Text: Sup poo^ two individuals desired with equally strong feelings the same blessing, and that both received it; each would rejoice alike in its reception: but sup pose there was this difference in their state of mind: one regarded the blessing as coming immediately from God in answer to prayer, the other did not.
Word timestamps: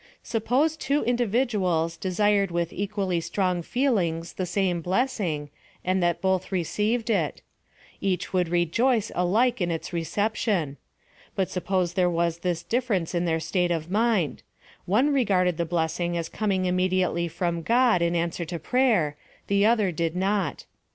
Sup 0.23 0.45
poo^ 0.45 0.75
two 0.79 1.03
individuals 1.03 1.95
desired 1.95 2.49
with 2.49 2.73
equally 2.73 3.21
strong 3.21 3.61
feelings 3.61 4.33
the 4.33 4.47
same 4.47 4.81
blessing, 4.81 5.51
and 5.85 6.01
that 6.01 6.21
both 6.23 6.51
received 6.51 7.11
it; 7.11 7.43
each 7.99 8.33
would 8.33 8.49
rejoice 8.49 9.11
alike 9.13 9.61
in 9.61 9.69
its 9.69 9.93
reception: 9.93 10.77
but 11.35 11.51
sup 11.51 11.65
pose 11.65 11.93
there 11.93 12.09
was 12.09 12.39
this 12.39 12.63
difference 12.63 13.13
in 13.13 13.25
their 13.25 13.39
state 13.39 13.69
of 13.69 13.91
mind: 13.91 14.41
one 14.87 15.13
regarded 15.13 15.57
the 15.57 15.65
blessing 15.69 16.17
as 16.17 16.29
coming 16.29 16.65
immediately 16.65 17.27
from 17.27 17.61
God 17.61 18.01
in 18.01 18.15
answer 18.15 18.43
to 18.43 18.57
prayer, 18.57 19.15
the 19.45 19.67
other 19.67 19.91
did 19.91 20.15
not. 20.15 20.65